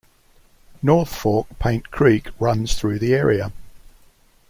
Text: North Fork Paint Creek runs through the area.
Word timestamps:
North 0.81 1.15
Fork 1.15 1.45
Paint 1.59 1.91
Creek 1.91 2.29
runs 2.39 2.73
through 2.73 2.97
the 2.97 3.13
area. 3.13 3.51